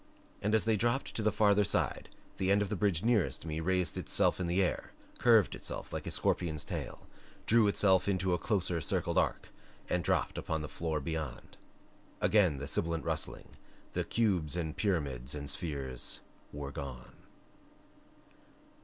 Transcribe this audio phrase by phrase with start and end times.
[0.41, 3.59] And as they dropped to the farther side the end of the bridge nearest me
[3.59, 7.05] raised itself in air, curved itself like a scorpion's tail,
[7.45, 9.49] drew itself into a closer circled arc,
[9.87, 11.55] and dropped upon the floor beyond.
[12.19, 13.49] Again the sibilant rustling
[13.93, 16.21] and cubes and pyramids and spheres
[16.51, 17.13] were gone.